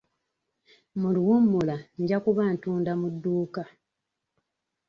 [0.99, 3.63] Mu luwummula nja kuba ntunda mu dduuka.